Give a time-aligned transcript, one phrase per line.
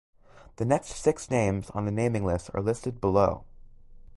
[0.55, 3.43] The next six names on the naming list are listed below.